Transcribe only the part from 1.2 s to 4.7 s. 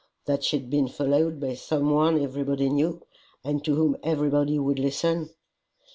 by some one everybody knew, and to whom everybody